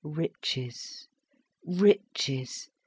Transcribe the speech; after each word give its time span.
Riches! 0.03 1.07
Riches! 1.63 2.71